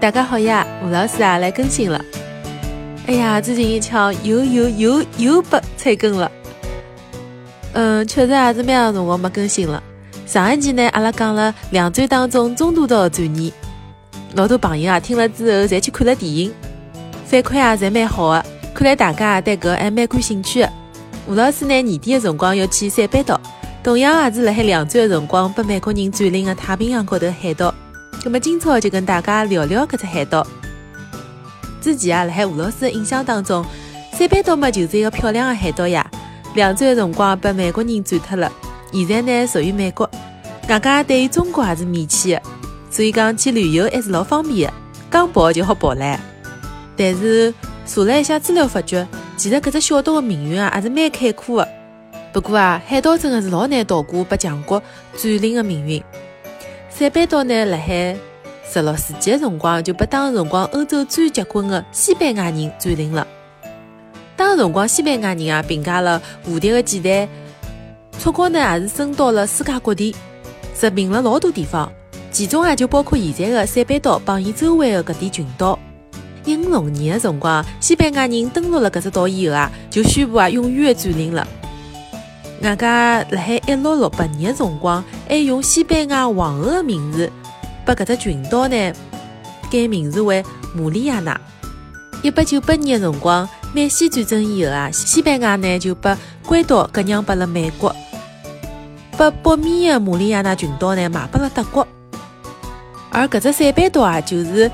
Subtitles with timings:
[0.00, 2.02] 大家好呀，吴老师啊来更新了。
[3.06, 6.32] 哎呀，最近一枪又又又又被催更了。
[7.74, 9.82] 嗯，确实也是蛮长辰光没更新了。
[10.24, 13.52] 上一期呢，阿拉讲了两追当中中度的传言，
[14.32, 16.50] 老多朋友啊听了之后，侪去看了电影，
[17.26, 18.46] 反馈啊侪蛮好的。
[18.72, 20.72] 看来大家对搿还蛮感兴趣的。
[21.28, 23.38] 吴老师呢年底的辰光要去塞班岛，
[23.84, 27.74] 同样也是辣海两追的辰光被美国人占领的太平洋高头海岛。
[28.22, 30.46] 那么今朝就跟大家聊聊搿只海岛。
[31.80, 33.64] 之前啊，辣海吴老师的印象当中，
[34.12, 36.08] 塞班岛嘛就是一个漂亮的海岛呀。
[36.54, 38.52] 两战的辰光被美国人占脱了，
[38.92, 40.08] 现在呢属于美国。
[40.68, 42.42] 外加对于中国也是免签的，
[42.90, 44.74] 所以讲去旅游还是老方便的，
[45.08, 46.18] 刚跑就好跑唻。
[46.96, 47.54] 但是
[47.86, 51.68] 查了一下资料，发觉其实搿只小岛的命运啊还是蛮坎坷的。
[52.34, 54.80] 不过啊，海岛真的是老难逃过被强国
[55.16, 56.02] 占领的命运。
[57.00, 58.14] 塞班岛呢，辣海
[58.62, 63.26] 十六世纪的辰光就被当时辰光欧洲最结棍的西班牙人占领了。
[64.36, 67.26] 当时辰光，西班牙人啊，凭借了无敌的舰队，
[68.18, 70.14] 出国呢也是伸到了世界各地，
[70.78, 71.90] 殖民了老多地方，
[72.30, 75.78] 其中啊就包括现在的塞班岛帮伊周围的搿点群岛。
[76.44, 81.48] 一五六年的辰光，西班牙人登陆了搿只岛以后啊，就宣布啊永远的占领了。
[82.62, 87.30] 外加辣海一六六八年辰光，还用西班牙皇后的名字，
[87.86, 88.92] 把搿只群岛呢
[89.70, 90.44] 改名字为
[90.74, 91.40] 马里亚纳。
[92.22, 97.96] 一八九八年辰光，美西战争以后啊，西班牙呢就把关岛割让拨了美国，
[99.16, 101.86] 把北面的马里亚纳群岛呢卖拨了德国。
[103.10, 104.70] 而搿只塞班岛啊，就是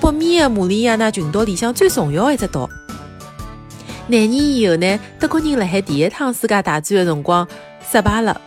[0.00, 2.66] 北面的马里亚纳群岛里向最重要的一只岛。
[4.08, 7.46] 廿年以后呢，德国人辣海第一趟世界大战的辰光
[7.90, 8.40] 失败了，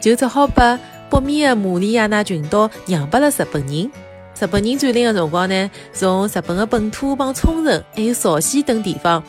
[0.00, 0.78] 就只好把
[1.08, 3.90] 北面的马里亚纳群岛让拨了日本人。
[4.38, 9.22] 日本人占领的辰光呢，从日本的本土帮冲绳还有朝鲜等地方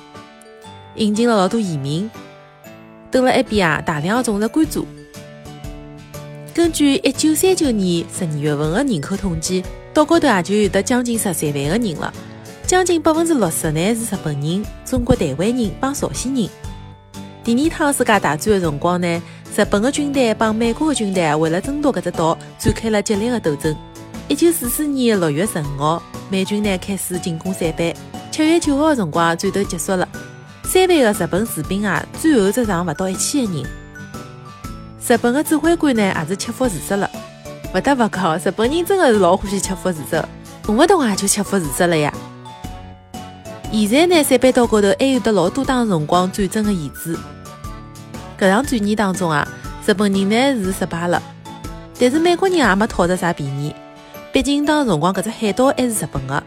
[0.95, 2.09] 引进了老多移民，
[3.09, 4.85] 等了一边啊，大量种植甘蔗。
[6.53, 12.13] 根据一九三九年十二月份的人口统计，岛高头也就有得将近十三万个人了。
[12.67, 16.50] 将近百分之六十呢是日本人、中国台湾人帮朝鲜人。
[17.46, 19.07] 第二趟世界大战的辰光呢，
[19.56, 23.74] 日本的军队帮美国的军队为了争夺搿只岛展开了激烈的斗争。
[24.28, 27.94] 一九四四年六月十五号，美军呢开始进攻塞班。
[28.31, 30.06] 七月九号的辰光，战斗结束了。
[30.63, 33.66] 三万个日本士兵啊，最后只剩勿到一千个人。
[35.08, 37.09] 日本的指挥官呢也是切腹自杀了。
[37.73, 40.28] 勿得勿讲，日本人真的是老欢喜切腹自杀，
[40.62, 42.13] 动勿动啊就切腹自杀了呀。
[43.71, 47.17] 现在呢，塞班岛高头还有得老多当辰光战争的遗址。
[48.37, 49.47] 搿场战役当中啊，
[49.85, 51.21] 日本人呢是失败了，
[51.97, 53.73] 但是美国人也没讨着啥便宜。
[54.33, 56.43] 毕竟当辰光搿只海岛还是日本的，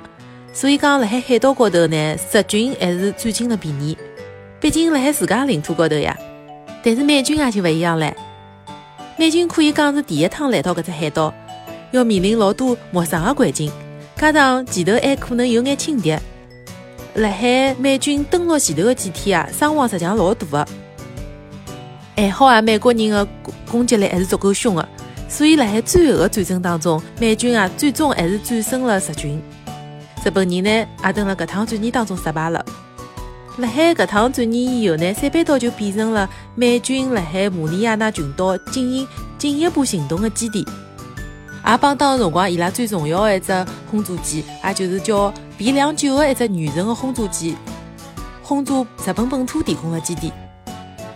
[0.52, 3.96] 所以讲辣海海岛高头呢，日军还是占尽了便宜。
[4.60, 6.16] 毕竟辣海自家领土高头呀。
[6.82, 8.12] 但是美军也就勿一样唻，
[9.16, 11.32] 美军可以讲是第一趟来到搿只海岛，
[11.90, 13.72] 要面临老多陌生的环境，
[14.14, 16.14] 加上前头还可能有眼轻敌。
[17.14, 20.66] 辣海美军登陆前头的几天啊，伤亡实际上老大个。
[22.16, 24.88] 还好啊，美国人的攻攻击力还是足够凶的，
[25.28, 29.40] 所以辣海最后的战争当中，美军啊最终还是战胜了日军。
[30.24, 30.70] 日本人呢，
[31.04, 32.64] 也等了搿趟战役当中失败了。
[33.58, 39.08] 辣海搿趟战役以后呢，塞班岛就变成了美军辣海马里亚纳群岛进行
[39.38, 40.66] 进一步行动的基地。
[41.66, 47.56] 也帮当时辰光伊拉最重要的一只轰炸机，也就是叫 B 两九的一只远程的轰炸机，
[48.42, 50.32] 轰炸日本本土提供的基地。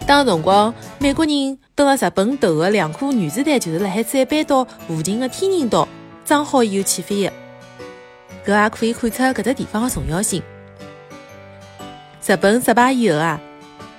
[0.07, 5.87] 当辰光，美国人登了日本投的两颗原子弹，就是辣海塞班岛附近的天宁岛
[6.25, 7.33] 装好以后起飞的。
[8.47, 10.43] 搿也可以看出搿只地方的重要性。
[12.25, 13.41] 日本失败以后啊，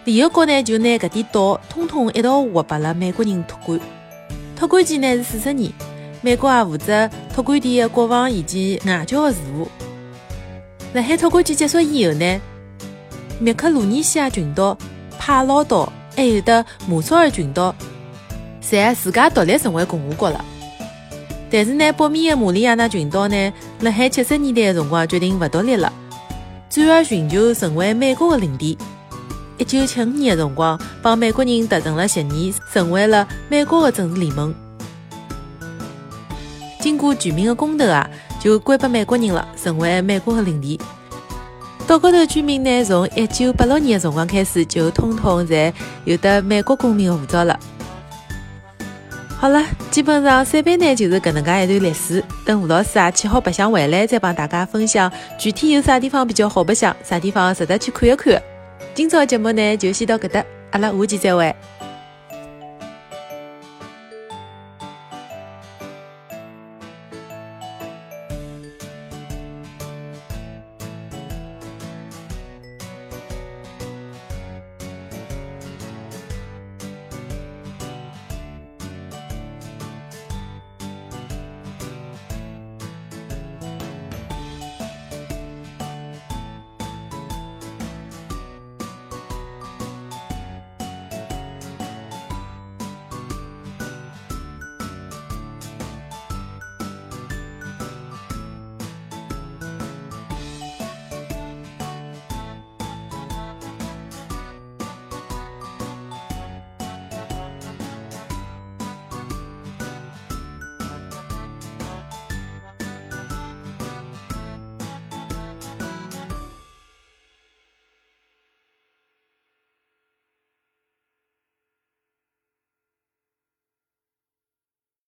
[0.06, 3.80] 联合国呢就拿搿点岛统统一道划拨了美国人托管，
[4.56, 5.72] 托管期呢是四十年。
[6.22, 9.68] 美国也负责托管地的国防以及外交的事务。
[10.94, 12.42] 辣海托管期结束以后呢，
[13.40, 14.76] 密克罗尼西亚群岛、
[15.20, 17.76] 帕劳岛还有的马绍尔群岛，
[18.64, 20.44] 侪自家独立成为共和国了。
[21.52, 25.94] 但是呢，北面的马里亚纳群岛呢，辣海七十年代的辰光决定勿独立了，
[26.72, 28.76] 转而寻求成为美国的领地。
[29.60, 34.52] 一九七五年的辰光，帮美国人达成了协议，成为了美国的政治联盟。
[36.80, 38.10] 经过全民的公投啊，
[38.40, 40.80] 就归拨美国人了，成为美国的领地。
[41.86, 45.74] 岛高头居民呢，从一九八六年的辰光开始，就统统侪
[46.06, 47.60] 有的美国公民的护照了。
[49.40, 52.24] 好了，基本上塞班呢就是搿能介一段历史。
[52.46, 58.42] 等吴老师啊去好白相回来，再帮大家分享具体有啥地方比较好白相，啥地方值得去看一看。
[58.94, 61.56] 今朝节目呢就先到搿搭，阿拉下期再会。